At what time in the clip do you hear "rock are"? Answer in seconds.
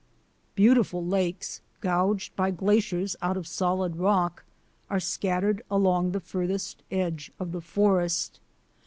3.97-4.99